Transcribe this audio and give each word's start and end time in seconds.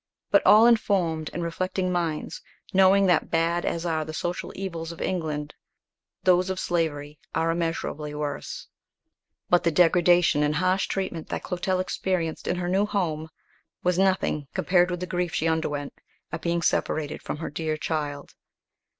But 0.31 0.41
all 0.47 0.65
informed 0.65 1.29
and 1.31 1.43
reflecting 1.43 1.91
minds, 1.91 2.41
knowing 2.73 3.05
that 3.05 3.29
bad 3.29 3.65
as 3.65 3.85
are 3.85 4.03
the 4.03 4.15
social 4.15 4.51
evils 4.55 4.91
of 4.91 4.99
England, 4.99 5.53
those 6.23 6.49
of 6.49 6.59
Slavery 6.59 7.19
are 7.35 7.51
immeasurably 7.51 8.15
worse." 8.15 8.65
But 9.47 9.61
the 9.63 9.69
degradation 9.69 10.41
and 10.41 10.55
harsh 10.55 10.87
treatment 10.87 11.29
that 11.29 11.43
Clotel 11.43 11.79
experienced 11.79 12.47
in 12.47 12.55
her 12.55 12.67
new 12.67 12.87
home 12.87 13.29
was 13.83 13.99
nothing 13.99 14.47
compared 14.55 14.89
with 14.89 15.01
the 15.01 15.05
grief 15.05 15.35
she 15.35 15.47
underwent 15.47 15.93
at 16.31 16.41
being 16.41 16.63
separated 16.63 17.21
from 17.21 17.37
her 17.37 17.51
dear 17.51 17.77
child. 17.77 18.33